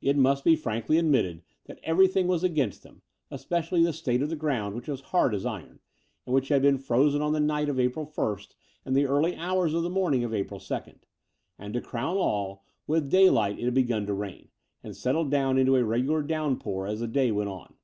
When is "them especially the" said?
2.84-3.92